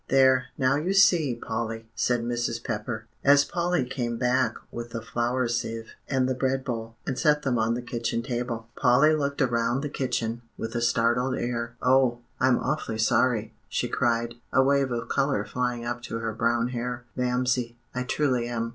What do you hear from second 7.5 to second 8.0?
on the